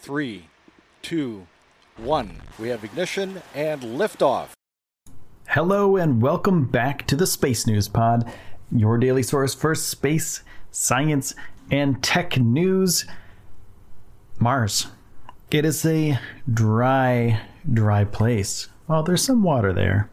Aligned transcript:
three, 0.00 0.46
two, 1.02 1.46
one. 1.96 2.40
We 2.58 2.68
have 2.68 2.84
ignition 2.84 3.42
and 3.54 3.82
liftoff. 3.82 4.50
Hello, 5.48 5.96
and 5.96 6.22
welcome 6.22 6.66
back 6.66 7.06
to 7.08 7.16
the 7.16 7.26
Space 7.26 7.66
News 7.66 7.88
Pod, 7.88 8.30
your 8.70 8.98
daily 8.98 9.22
source 9.22 9.54
for 9.54 9.74
space, 9.74 10.42
science, 10.70 11.34
and 11.70 12.02
tech 12.02 12.38
news. 12.38 13.06
Mars. 14.38 14.86
It 15.50 15.64
is 15.64 15.84
a 15.84 16.18
dry, 16.52 17.40
dry 17.70 18.04
place. 18.04 18.68
Well, 18.86 19.02
there's 19.02 19.24
some 19.24 19.42
water 19.42 19.72
there, 19.72 20.10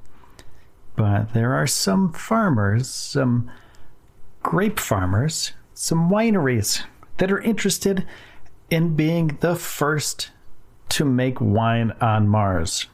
but 0.95 1.33
there 1.33 1.53
are 1.53 1.67
some 1.67 2.11
farmers, 2.13 2.89
some 2.89 3.51
grape 4.41 4.79
farmers, 4.79 5.51
some 5.73 6.09
wineries 6.09 6.83
that 7.17 7.31
are 7.31 7.41
interested 7.41 8.05
in 8.69 8.95
being 8.95 9.37
the 9.41 9.55
first 9.55 10.31
to 10.89 11.05
make 11.05 11.39
wine 11.41 11.91
on 12.01 12.27
Mars. 12.27 12.87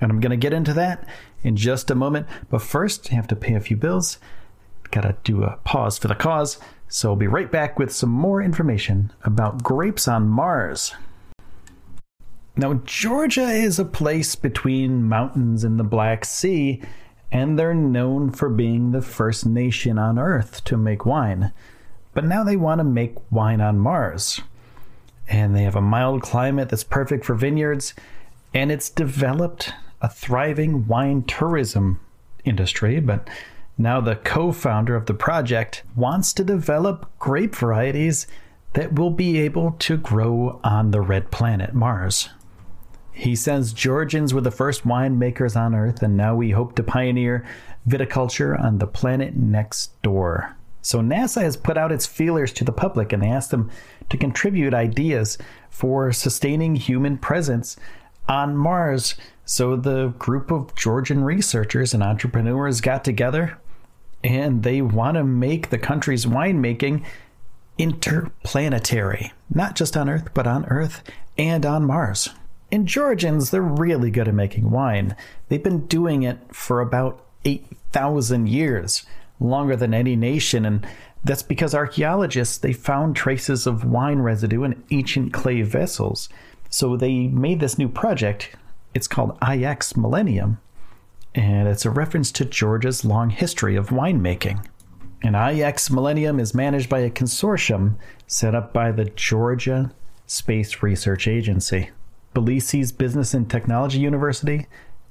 And 0.00 0.10
I'm 0.10 0.20
going 0.20 0.30
to 0.30 0.36
get 0.36 0.52
into 0.52 0.72
that 0.74 1.06
in 1.42 1.56
just 1.56 1.90
a 1.90 1.94
moment. 1.94 2.26
But 2.50 2.62
first, 2.62 3.12
I 3.12 3.16
have 3.16 3.28
to 3.28 3.36
pay 3.36 3.54
a 3.54 3.60
few 3.60 3.76
bills. 3.76 4.18
Gotta 4.90 5.16
do 5.22 5.42
a 5.44 5.58
pause 5.64 5.98
for 5.98 6.08
the 6.08 6.14
cause. 6.14 6.58
So 6.88 7.10
I'll 7.10 7.16
be 7.16 7.26
right 7.26 7.50
back 7.52 7.78
with 7.78 7.92
some 7.92 8.08
more 8.08 8.40
information 8.40 9.12
about 9.22 9.62
grapes 9.62 10.08
on 10.08 10.28
Mars. 10.28 10.94
Now, 12.56 12.74
Georgia 12.84 13.50
is 13.50 13.78
a 13.78 13.84
place 13.84 14.34
between 14.34 15.04
mountains 15.04 15.62
and 15.62 15.78
the 15.78 15.84
Black 15.84 16.24
Sea, 16.24 16.82
and 17.30 17.58
they're 17.58 17.74
known 17.74 18.30
for 18.30 18.48
being 18.48 18.90
the 18.90 19.02
first 19.02 19.46
nation 19.46 19.98
on 19.98 20.18
Earth 20.18 20.64
to 20.64 20.76
make 20.76 21.06
wine. 21.06 21.52
But 22.14 22.24
now 22.24 22.42
they 22.42 22.56
want 22.56 22.80
to 22.80 22.84
make 22.84 23.14
wine 23.30 23.60
on 23.60 23.78
Mars. 23.78 24.40
And 25.28 25.54
they 25.54 25.62
have 25.62 25.76
a 25.76 25.80
mild 25.80 26.22
climate 26.22 26.70
that's 26.70 26.84
perfect 26.84 27.24
for 27.24 27.34
vineyards, 27.34 27.94
and 28.54 28.72
it's 28.72 28.88
developed 28.88 29.72
a 30.00 30.08
thriving 30.08 30.86
wine 30.86 31.22
tourism 31.24 32.00
industry, 32.44 33.00
but 33.00 33.28
now 33.76 34.00
the 34.00 34.16
co 34.16 34.52
founder 34.52 34.96
of 34.96 35.06
the 35.06 35.14
project 35.14 35.82
wants 35.94 36.32
to 36.34 36.44
develop 36.44 37.10
grape 37.18 37.54
varieties 37.54 38.26
that 38.72 38.94
will 38.94 39.10
be 39.10 39.38
able 39.38 39.72
to 39.72 39.96
grow 39.96 40.60
on 40.64 40.90
the 40.90 41.00
red 41.00 41.30
planet, 41.30 41.74
Mars. 41.74 42.28
He 43.12 43.34
says 43.34 43.72
Georgians 43.72 44.32
were 44.32 44.40
the 44.40 44.50
first 44.50 44.84
winemakers 44.84 45.56
on 45.56 45.74
Earth, 45.74 46.02
and 46.02 46.16
now 46.16 46.34
we 46.34 46.50
hope 46.50 46.76
to 46.76 46.82
pioneer 46.82 47.44
viticulture 47.88 48.58
on 48.60 48.78
the 48.78 48.86
planet 48.86 49.34
next 49.36 50.00
door. 50.02 50.56
So 50.88 51.02
NASA 51.02 51.42
has 51.42 51.58
put 51.58 51.76
out 51.76 51.92
its 51.92 52.06
feelers 52.06 52.50
to 52.54 52.64
the 52.64 52.72
public 52.72 53.12
and 53.12 53.22
they 53.22 53.28
asked 53.28 53.50
them 53.50 53.70
to 54.08 54.16
contribute 54.16 54.72
ideas 54.72 55.36
for 55.68 56.12
sustaining 56.12 56.76
human 56.76 57.18
presence 57.18 57.76
on 58.26 58.56
Mars. 58.56 59.14
So 59.44 59.76
the 59.76 60.14
group 60.18 60.50
of 60.50 60.74
Georgian 60.74 61.24
researchers 61.24 61.92
and 61.92 62.02
entrepreneurs 62.02 62.80
got 62.80 63.04
together 63.04 63.58
and 64.24 64.62
they 64.62 64.80
want 64.80 65.18
to 65.18 65.24
make 65.24 65.68
the 65.68 65.76
country's 65.76 66.24
winemaking 66.24 67.04
interplanetary, 67.76 69.34
not 69.54 69.76
just 69.76 69.94
on 69.94 70.08
Earth, 70.08 70.30
but 70.32 70.46
on 70.46 70.64
Earth 70.68 71.02
and 71.36 71.66
on 71.66 71.84
Mars. 71.84 72.30
And 72.72 72.88
Georgians, 72.88 73.50
they're 73.50 73.60
really 73.60 74.10
good 74.10 74.26
at 74.26 74.32
making 74.32 74.70
wine. 74.70 75.16
They've 75.50 75.62
been 75.62 75.86
doing 75.86 76.22
it 76.22 76.38
for 76.50 76.80
about 76.80 77.26
8,000 77.44 78.48
years, 78.48 79.04
longer 79.40 79.76
than 79.76 79.94
any 79.94 80.16
nation, 80.16 80.64
and 80.64 80.86
that's 81.24 81.42
because 81.42 81.74
archaeologists 81.74 82.58
they 82.58 82.72
found 82.72 83.16
traces 83.16 83.66
of 83.66 83.84
wine 83.84 84.20
residue 84.20 84.62
in 84.62 84.82
ancient 84.90 85.32
clay 85.32 85.62
vessels. 85.62 86.28
So 86.70 86.96
they 86.96 87.28
made 87.28 87.60
this 87.60 87.78
new 87.78 87.88
project. 87.88 88.54
It's 88.94 89.08
called 89.08 89.38
IX 89.46 89.96
Millennium, 89.96 90.58
and 91.34 91.68
it's 91.68 91.84
a 91.84 91.90
reference 91.90 92.32
to 92.32 92.44
Georgia's 92.44 93.04
long 93.04 93.30
history 93.30 93.76
of 93.76 93.88
winemaking. 93.88 94.64
And 95.22 95.34
IX 95.34 95.90
Millennium 95.90 96.38
is 96.38 96.54
managed 96.54 96.88
by 96.88 97.00
a 97.00 97.10
consortium 97.10 97.96
set 98.26 98.54
up 98.54 98.72
by 98.72 98.92
the 98.92 99.06
Georgia 99.06 99.92
Space 100.26 100.82
Research 100.82 101.26
Agency, 101.26 101.90
Tbilisi's 102.34 102.92
Business 102.92 103.34
and 103.34 103.50
Technology 103.50 103.98
University, 103.98 104.66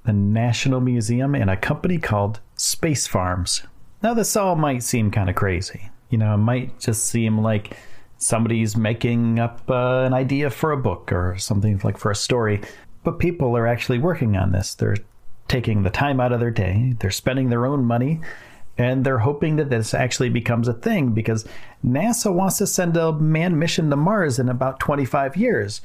the 0.05 0.13
National 0.13 0.79
Museum, 0.79 1.35
and 1.35 1.49
a 1.49 1.57
company 1.57 1.97
called 1.97 2.39
Space 2.55 3.07
Farms. 3.07 3.63
Now, 4.03 4.13
this 4.13 4.35
all 4.35 4.55
might 4.55 4.83
seem 4.83 5.11
kind 5.11 5.29
of 5.29 5.35
crazy. 5.35 5.89
You 6.09 6.17
know, 6.17 6.33
it 6.33 6.37
might 6.37 6.79
just 6.79 7.05
seem 7.05 7.39
like 7.39 7.75
somebody's 8.17 8.77
making 8.77 9.39
up 9.39 9.61
uh, 9.69 10.03
an 10.05 10.13
idea 10.13 10.49
for 10.49 10.71
a 10.71 10.77
book 10.77 11.11
or 11.11 11.37
something 11.37 11.79
like 11.83 11.97
for 11.97 12.11
a 12.11 12.15
story, 12.15 12.61
but 13.03 13.19
people 13.19 13.55
are 13.57 13.67
actually 13.67 13.99
working 13.99 14.35
on 14.35 14.51
this. 14.51 14.75
They're 14.75 14.97
taking 15.47 15.83
the 15.83 15.89
time 15.89 16.19
out 16.19 16.31
of 16.31 16.39
their 16.39 16.51
day, 16.51 16.93
they're 16.99 17.11
spending 17.11 17.49
their 17.49 17.65
own 17.65 17.85
money, 17.85 18.19
and 18.77 19.05
they're 19.05 19.19
hoping 19.19 19.55
that 19.55 19.69
this 19.69 19.93
actually 19.93 20.29
becomes 20.29 20.67
a 20.67 20.73
thing 20.73 21.11
because 21.11 21.47
NASA 21.85 22.33
wants 22.33 22.57
to 22.57 22.67
send 22.67 22.97
a 22.97 23.13
manned 23.13 23.59
mission 23.59 23.89
to 23.89 23.95
Mars 23.95 24.39
in 24.39 24.49
about 24.49 24.79
25 24.79 25.35
years. 25.35 25.81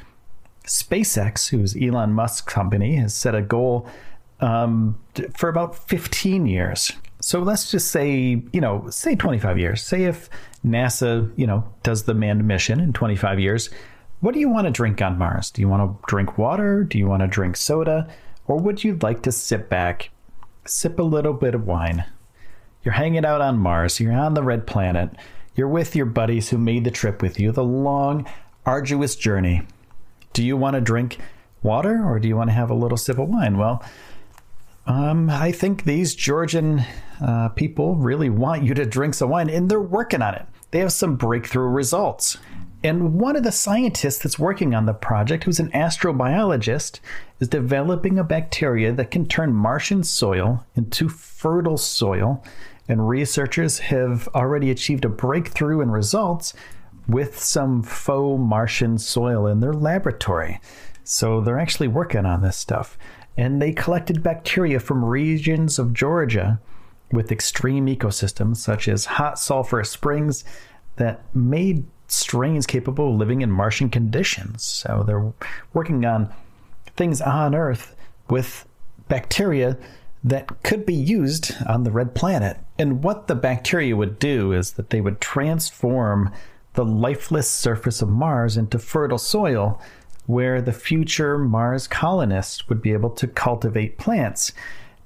SpaceX, 0.66 1.48
who's 1.48 1.76
Elon 1.76 2.12
Musk's 2.12 2.40
company, 2.40 2.96
has 2.96 3.14
set 3.14 3.34
a 3.34 3.42
goal 3.42 3.88
um, 4.40 4.98
for 5.34 5.48
about 5.48 5.76
15 5.88 6.46
years. 6.46 6.92
So 7.22 7.38
let's 7.38 7.70
just 7.70 7.92
say, 7.92 8.42
you 8.52 8.60
know, 8.60 8.90
say 8.90 9.14
25 9.14 9.56
years. 9.56 9.80
Say 9.82 10.04
if 10.04 10.28
NASA, 10.66 11.32
you 11.36 11.46
know, 11.46 11.64
does 11.84 12.02
the 12.02 12.14
manned 12.14 12.46
mission 12.46 12.80
in 12.80 12.92
25 12.92 13.38
years, 13.38 13.70
what 14.20 14.34
do 14.34 14.40
you 14.40 14.48
want 14.48 14.66
to 14.66 14.72
drink 14.72 15.00
on 15.00 15.18
Mars? 15.18 15.52
Do 15.52 15.62
you 15.62 15.68
want 15.68 15.82
to 15.82 16.06
drink 16.08 16.36
water? 16.36 16.82
Do 16.82 16.98
you 16.98 17.06
want 17.06 17.22
to 17.22 17.28
drink 17.28 17.56
soda? 17.56 18.08
Or 18.48 18.58
would 18.58 18.82
you 18.82 18.98
like 19.00 19.22
to 19.22 19.30
sit 19.30 19.68
back, 19.68 20.10
sip 20.64 20.98
a 20.98 21.04
little 21.04 21.32
bit 21.32 21.54
of 21.54 21.64
wine? 21.64 22.04
You're 22.82 22.94
hanging 22.94 23.24
out 23.24 23.40
on 23.40 23.56
Mars, 23.56 24.00
you're 24.00 24.12
on 24.12 24.34
the 24.34 24.42
red 24.42 24.66
planet, 24.66 25.10
you're 25.54 25.68
with 25.68 25.94
your 25.94 26.06
buddies 26.06 26.50
who 26.50 26.58
made 26.58 26.82
the 26.82 26.90
trip 26.90 27.22
with 27.22 27.38
you, 27.38 27.52
the 27.52 27.62
long, 27.62 28.26
arduous 28.66 29.14
journey. 29.14 29.62
Do 30.32 30.42
you 30.42 30.56
want 30.56 30.74
to 30.74 30.80
drink 30.80 31.18
water 31.62 32.04
or 32.04 32.18
do 32.18 32.26
you 32.26 32.36
want 32.36 32.50
to 32.50 32.54
have 32.54 32.70
a 32.70 32.74
little 32.74 32.98
sip 32.98 33.18
of 33.18 33.28
wine? 33.28 33.58
Well, 33.58 33.84
um, 34.86 35.30
I 35.30 35.52
think 35.52 35.84
these 35.84 36.14
Georgian 36.14 36.84
uh, 37.22 37.48
people 37.50 37.94
really 37.96 38.30
want 38.30 38.64
you 38.64 38.74
to 38.74 38.84
drink 38.84 39.14
some 39.14 39.30
wine, 39.30 39.48
and 39.48 39.70
they're 39.70 39.80
working 39.80 40.22
on 40.22 40.34
it. 40.34 40.46
They 40.70 40.80
have 40.80 40.92
some 40.92 41.16
breakthrough 41.16 41.68
results. 41.68 42.38
And 42.84 43.14
one 43.14 43.36
of 43.36 43.44
the 43.44 43.52
scientists 43.52 44.18
that's 44.18 44.38
working 44.38 44.74
on 44.74 44.86
the 44.86 44.94
project, 44.94 45.44
who's 45.44 45.60
an 45.60 45.70
astrobiologist, 45.70 46.98
is 47.38 47.48
developing 47.48 48.18
a 48.18 48.24
bacteria 48.24 48.92
that 48.92 49.10
can 49.10 49.26
turn 49.26 49.52
Martian 49.52 50.02
soil 50.02 50.66
into 50.74 51.08
fertile 51.08 51.76
soil. 51.76 52.42
And 52.88 53.08
researchers 53.08 53.78
have 53.78 54.28
already 54.34 54.70
achieved 54.70 55.04
a 55.04 55.08
breakthrough 55.08 55.80
in 55.80 55.92
results 55.92 56.54
with 57.06 57.38
some 57.38 57.82
faux 57.82 58.40
Martian 58.40 58.98
soil 58.98 59.46
in 59.46 59.60
their 59.60 59.72
laboratory. 59.72 60.60
So 61.04 61.40
they're 61.40 61.60
actually 61.60 61.88
working 61.88 62.26
on 62.26 62.42
this 62.42 62.56
stuff. 62.56 62.98
And 63.36 63.62
they 63.62 63.72
collected 63.72 64.22
bacteria 64.22 64.80
from 64.80 65.04
regions 65.04 65.78
of 65.78 65.92
Georgia 65.92 66.60
with 67.12 67.30
extreme 67.30 67.86
ecosystems, 67.86 68.56
such 68.56 68.88
as 68.88 69.04
hot 69.04 69.38
sulfur 69.38 69.84
springs, 69.84 70.44
that 70.96 71.22
made 71.34 71.84
strains 72.08 72.66
capable 72.66 73.12
of 73.12 73.18
living 73.18 73.42
in 73.42 73.50
Martian 73.50 73.88
conditions. 73.88 74.62
So 74.64 75.04
they're 75.06 75.32
working 75.72 76.04
on 76.04 76.32
things 76.96 77.20
on 77.20 77.54
Earth 77.54 77.96
with 78.28 78.66
bacteria 79.08 79.76
that 80.24 80.62
could 80.62 80.86
be 80.86 80.94
used 80.94 81.54
on 81.66 81.84
the 81.84 81.90
red 81.90 82.14
planet. 82.14 82.58
And 82.78 83.02
what 83.02 83.26
the 83.26 83.34
bacteria 83.34 83.96
would 83.96 84.18
do 84.18 84.52
is 84.52 84.72
that 84.72 84.90
they 84.90 85.00
would 85.00 85.20
transform 85.20 86.32
the 86.74 86.84
lifeless 86.84 87.50
surface 87.50 88.00
of 88.00 88.08
Mars 88.08 88.56
into 88.56 88.78
fertile 88.78 89.18
soil 89.18 89.80
where 90.26 90.62
the 90.62 90.72
future 90.72 91.36
Mars 91.36 91.88
colonists 91.88 92.68
would 92.68 92.80
be 92.80 92.92
able 92.92 93.10
to 93.10 93.26
cultivate 93.26 93.98
plants. 93.98 94.52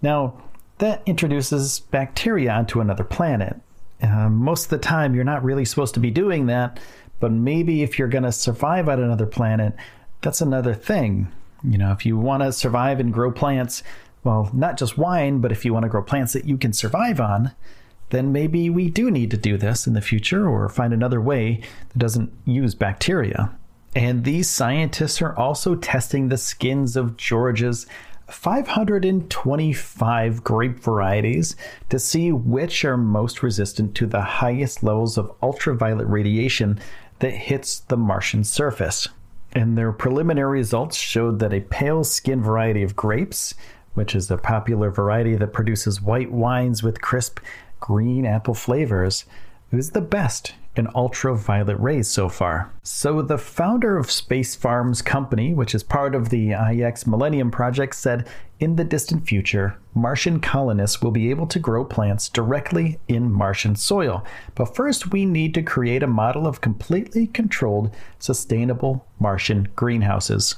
Now, 0.02 0.34
that 0.78 1.02
introduces 1.06 1.80
bacteria 1.80 2.52
onto 2.52 2.80
another 2.80 3.04
planet. 3.04 3.60
Uh, 4.02 4.28
most 4.28 4.64
of 4.64 4.70
the 4.70 4.78
time, 4.78 5.14
you're 5.14 5.24
not 5.24 5.42
really 5.42 5.64
supposed 5.64 5.94
to 5.94 6.00
be 6.00 6.10
doing 6.10 6.46
that, 6.46 6.78
but 7.18 7.32
maybe 7.32 7.82
if 7.82 7.98
you're 7.98 8.08
going 8.08 8.24
to 8.24 8.32
survive 8.32 8.88
on 8.88 9.02
another 9.02 9.26
planet, 9.26 9.74
that's 10.20 10.40
another 10.40 10.74
thing. 10.74 11.28
You 11.64 11.78
know, 11.78 11.92
if 11.92 12.04
you 12.04 12.18
want 12.18 12.42
to 12.42 12.52
survive 12.52 13.00
and 13.00 13.12
grow 13.12 13.32
plants, 13.32 13.82
well, 14.22 14.50
not 14.52 14.76
just 14.76 14.98
wine, 14.98 15.40
but 15.40 15.52
if 15.52 15.64
you 15.64 15.72
want 15.72 15.84
to 15.84 15.88
grow 15.88 16.02
plants 16.02 16.32
that 16.34 16.44
you 16.44 16.58
can 16.58 16.72
survive 16.72 17.20
on, 17.20 17.52
then 18.10 18.32
maybe 18.32 18.70
we 18.70 18.90
do 18.90 19.10
need 19.10 19.30
to 19.30 19.36
do 19.36 19.56
this 19.56 19.86
in 19.86 19.94
the 19.94 20.00
future 20.00 20.48
or 20.48 20.68
find 20.68 20.92
another 20.92 21.20
way 21.20 21.60
that 21.88 21.98
doesn't 21.98 22.32
use 22.44 22.74
bacteria. 22.74 23.50
And 23.94 24.24
these 24.24 24.48
scientists 24.48 25.22
are 25.22 25.34
also 25.36 25.74
testing 25.74 26.28
the 26.28 26.36
skins 26.36 26.96
of 26.96 27.16
Georgia's 27.16 27.86
525 28.28 30.44
grape 30.44 30.80
varieties 30.80 31.56
to 31.88 31.98
see 31.98 32.32
which 32.32 32.84
are 32.84 32.96
most 32.96 33.42
resistant 33.42 33.94
to 33.94 34.06
the 34.06 34.20
highest 34.20 34.82
levels 34.82 35.16
of 35.16 35.32
ultraviolet 35.42 36.08
radiation 36.08 36.78
that 37.20 37.30
hits 37.30 37.80
the 37.80 37.96
Martian 37.96 38.44
surface. 38.44 39.08
And 39.52 39.78
their 39.78 39.92
preliminary 39.92 40.58
results 40.58 40.96
showed 40.96 41.38
that 41.38 41.52
a 41.52 41.60
pale 41.60 42.04
skin 42.04 42.42
variety 42.42 42.82
of 42.82 42.96
grapes, 42.96 43.54
which 43.94 44.14
is 44.14 44.30
a 44.30 44.36
popular 44.36 44.90
variety 44.90 45.36
that 45.36 45.52
produces 45.52 46.02
white 46.02 46.30
wines 46.30 46.82
with 46.82 47.00
crisp 47.00 47.40
green 47.80 48.26
apple 48.26 48.54
flavors, 48.54 49.24
was 49.70 49.92
the 49.92 50.00
best 50.00 50.54
in 50.78 50.88
ultraviolet 50.94 51.78
rays 51.80 52.08
so 52.08 52.28
far. 52.28 52.72
So, 52.82 53.22
the 53.22 53.38
founder 53.38 53.96
of 53.96 54.10
Space 54.10 54.54
Farms 54.54 55.02
Company, 55.02 55.54
which 55.54 55.74
is 55.74 55.82
part 55.82 56.14
of 56.14 56.28
the 56.28 56.52
IX 56.52 57.06
Millennium 57.06 57.50
Project, 57.50 57.94
said 57.94 58.28
in 58.58 58.76
the 58.76 58.84
distant 58.84 59.26
future, 59.26 59.78
Martian 59.94 60.40
colonists 60.40 61.02
will 61.02 61.10
be 61.10 61.30
able 61.30 61.46
to 61.46 61.58
grow 61.58 61.84
plants 61.84 62.28
directly 62.28 62.98
in 63.08 63.30
Martian 63.30 63.76
soil. 63.76 64.24
But 64.54 64.74
first, 64.74 65.12
we 65.12 65.26
need 65.26 65.54
to 65.54 65.62
create 65.62 66.02
a 66.02 66.06
model 66.06 66.46
of 66.46 66.60
completely 66.60 67.26
controlled, 67.26 67.94
sustainable 68.18 69.06
Martian 69.18 69.68
greenhouses. 69.76 70.56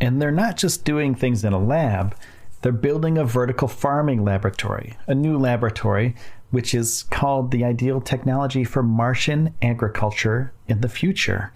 And 0.00 0.22
they're 0.22 0.30
not 0.30 0.56
just 0.56 0.84
doing 0.84 1.14
things 1.14 1.44
in 1.44 1.52
a 1.52 1.58
lab. 1.58 2.14
They're 2.62 2.72
building 2.72 3.18
a 3.18 3.24
vertical 3.24 3.68
farming 3.68 4.24
laboratory, 4.24 4.96
a 5.06 5.14
new 5.14 5.38
laboratory 5.38 6.14
which 6.50 6.74
is 6.74 7.04
called 7.04 7.50
the 7.50 7.64
ideal 7.64 8.00
technology 8.00 8.64
for 8.64 8.82
Martian 8.82 9.54
agriculture 9.60 10.52
in 10.66 10.80
the 10.80 10.88
future. 10.88 11.52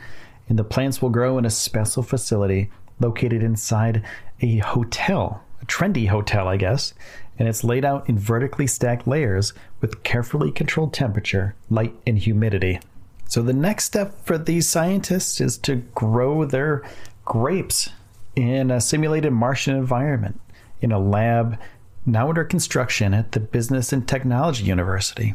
And 0.48 0.58
the 0.58 0.64
plants 0.64 1.00
will 1.00 1.10
grow 1.10 1.38
in 1.38 1.46
a 1.46 1.50
special 1.50 2.02
facility 2.02 2.70
located 3.00 3.42
inside 3.42 4.04
a 4.40 4.58
hotel, 4.58 5.42
a 5.60 5.66
trendy 5.66 6.08
hotel, 6.08 6.48
I 6.48 6.56
guess. 6.56 6.92
And 7.38 7.48
it's 7.48 7.64
laid 7.64 7.84
out 7.84 8.08
in 8.08 8.18
vertically 8.18 8.66
stacked 8.66 9.06
layers 9.06 9.52
with 9.80 10.02
carefully 10.02 10.50
controlled 10.50 10.92
temperature, 10.92 11.54
light, 11.70 11.94
and 12.06 12.18
humidity. 12.18 12.78
So 13.26 13.42
the 13.42 13.54
next 13.54 13.86
step 13.86 14.14
for 14.26 14.36
these 14.36 14.68
scientists 14.68 15.40
is 15.40 15.56
to 15.58 15.76
grow 15.94 16.44
their 16.44 16.82
grapes 17.24 17.88
in 18.36 18.70
a 18.70 18.80
simulated 18.80 19.32
Martian 19.32 19.74
environment 19.76 20.40
in 20.80 20.92
a 20.92 20.98
lab 20.98 21.58
now 22.04 22.28
under 22.28 22.44
construction 22.44 23.14
at 23.14 23.32
the 23.32 23.40
Business 23.40 23.92
and 23.92 24.06
Technology 24.06 24.64
University. 24.64 25.34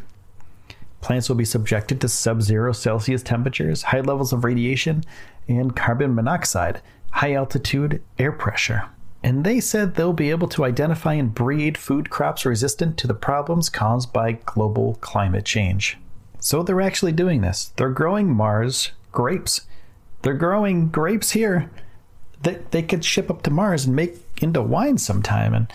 Plants 1.00 1.28
will 1.28 1.36
be 1.36 1.44
subjected 1.44 2.00
to 2.00 2.08
sub 2.08 2.42
zero 2.42 2.72
Celsius 2.72 3.22
temperatures, 3.22 3.84
high 3.84 4.00
levels 4.00 4.32
of 4.32 4.44
radiation, 4.44 5.04
and 5.46 5.74
carbon 5.74 6.14
monoxide, 6.14 6.82
high 7.10 7.32
altitude 7.32 8.02
air 8.18 8.32
pressure. 8.32 8.84
And 9.22 9.44
they 9.44 9.60
said 9.60 9.94
they'll 9.94 10.12
be 10.12 10.30
able 10.30 10.48
to 10.48 10.64
identify 10.64 11.14
and 11.14 11.34
breed 11.34 11.76
food 11.78 12.10
crops 12.10 12.44
resistant 12.44 12.98
to 12.98 13.06
the 13.06 13.14
problems 13.14 13.68
caused 13.68 14.12
by 14.12 14.32
global 14.32 14.96
climate 15.00 15.44
change. 15.44 15.98
So 16.40 16.62
they're 16.62 16.80
actually 16.80 17.12
doing 17.12 17.40
this. 17.40 17.72
They're 17.76 17.90
growing 17.90 18.28
Mars 18.28 18.92
grapes. 19.10 19.62
They're 20.22 20.34
growing 20.34 20.88
grapes 20.88 21.32
here 21.32 21.70
that 22.42 22.70
they 22.70 22.82
could 22.82 23.04
ship 23.04 23.30
up 23.30 23.42
to 23.42 23.50
Mars 23.50 23.86
and 23.86 23.96
make 23.96 24.16
into 24.40 24.62
wine 24.62 24.98
sometime. 24.98 25.52
And 25.54 25.72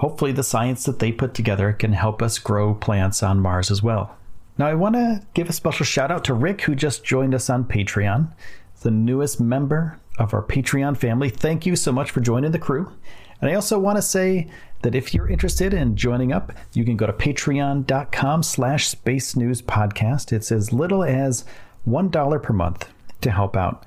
hopefully 0.00 0.32
the 0.32 0.42
science 0.42 0.84
that 0.84 0.98
they 0.98 1.12
put 1.12 1.34
together 1.34 1.74
can 1.74 1.92
help 1.92 2.22
us 2.22 2.38
grow 2.38 2.72
plants 2.72 3.22
on 3.22 3.38
Mars 3.38 3.70
as 3.70 3.82
well. 3.82 4.16
Now, 4.56 4.66
I 4.66 4.74
want 4.74 4.94
to 4.94 5.22
give 5.34 5.50
a 5.50 5.52
special 5.52 5.84
shout 5.84 6.10
out 6.10 6.24
to 6.24 6.34
Rick, 6.34 6.62
who 6.62 6.74
just 6.74 7.04
joined 7.04 7.34
us 7.34 7.50
on 7.50 7.64
Patreon, 7.64 8.32
the 8.80 8.90
newest 8.90 9.40
member 9.40 9.98
of 10.18 10.32
our 10.32 10.42
Patreon 10.42 10.96
family. 10.96 11.28
Thank 11.28 11.66
you 11.66 11.76
so 11.76 11.92
much 11.92 12.10
for 12.10 12.20
joining 12.20 12.50
the 12.50 12.58
crew. 12.58 12.90
And 13.42 13.50
I 13.50 13.54
also 13.54 13.78
want 13.78 13.96
to 13.96 14.02
say 14.02 14.50
that 14.82 14.94
if 14.94 15.12
you're 15.12 15.28
interested 15.28 15.74
in 15.74 15.96
joining 15.96 16.32
up, 16.32 16.52
you 16.72 16.84
can 16.84 16.96
go 16.96 17.06
to 17.06 17.12
patreon.com 17.12 18.42
slash 18.42 18.88
space 18.88 19.36
news 19.36 19.60
podcast. 19.60 20.32
It's 20.32 20.50
as 20.50 20.72
little 20.72 21.04
as 21.04 21.44
$1 21.86 22.42
per 22.42 22.52
month 22.54 22.88
to 23.20 23.30
help 23.30 23.54
out. 23.54 23.84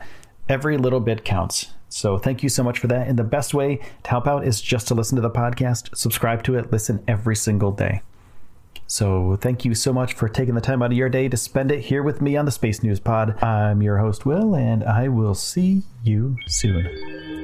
Every 0.48 0.78
little 0.78 1.00
bit 1.00 1.26
counts. 1.26 1.74
So 1.94 2.18
thank 2.18 2.42
you 2.42 2.50
so 2.50 2.64
much 2.64 2.80
for 2.80 2.88
that. 2.88 3.08
And 3.08 3.20
the 3.20 3.24
best 3.24 3.54
way 3.54 3.80
to 4.04 4.10
help 4.10 4.28
out 4.28 4.48
is 4.48 4.60
just 4.60 4.88
to 4.88 4.96
listen 4.96 5.16
to 5.16 5.22
the 5.22 5.30
podcast, 5.30 5.96
subscribe 5.96 6.44
to 6.44 6.58
it, 6.58 6.72
listen 6.72 7.04
every 7.08 7.36
single 7.36 7.72
day. 7.72 8.02
So 8.88 9.38
thank 9.40 9.64
you 9.64 9.76
so 9.76 9.94
much 9.94 10.14
for 10.14 10.28
taking 10.28 10.56
the 10.56 10.62
time 10.62 10.82
out 10.82 10.92
of 10.92 10.98
your 10.98 11.10
day 11.10 11.30
to 11.30 11.38
spend 11.38 11.72
it 11.72 11.82
here 11.82 12.02
with 12.02 12.20
me 12.20 12.36
on 12.36 12.46
the 12.46 12.52
Space 12.52 12.82
News 12.82 13.00
Pod. 13.00 13.42
I'm 13.44 13.84
your 13.84 14.00
host, 14.00 14.26
Will, 14.26 14.56
and 14.56 14.84
I 14.84 15.08
will 15.08 15.36
see 15.36 15.84
you 16.04 16.36
soon. 16.48 17.43